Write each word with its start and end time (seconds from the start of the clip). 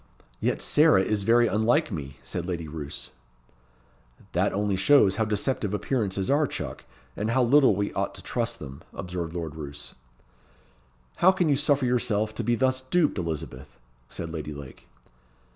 "Yet 0.39 0.63
Sarah 0.63 1.03
is 1.03 1.21
very 1.21 1.45
unlike 1.45 1.91
me," 1.91 2.17
said 2.23 2.47
Lady 2.47 2.67
Roos. 2.67 3.11
"That 4.31 4.51
only 4.51 4.75
shows 4.75 5.17
how 5.17 5.25
deceptive 5.25 5.75
appearances 5.75 6.27
are, 6.27 6.47
chuck, 6.47 6.85
and 7.15 7.29
how 7.29 7.43
little 7.43 7.75
we 7.75 7.93
ought 7.93 8.15
to 8.15 8.23
trust 8.23 8.57
to 8.57 8.63
them," 8.63 8.81
observed 8.95 9.35
Lord 9.35 9.53
Roos. 9.55 9.93
"How 11.17 11.31
can 11.31 11.49
you 11.49 11.55
suffer 11.55 11.85
yourself 11.85 12.33
to 12.33 12.43
be 12.43 12.55
thus 12.55 12.81
duped, 12.81 13.19
Elizabeth?" 13.19 13.77
said 14.09 14.31
Lady 14.31 14.55
Lake. 14.55 14.87